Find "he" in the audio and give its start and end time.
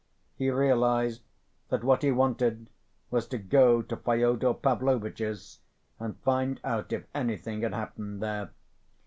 0.33-0.49, 2.01-2.09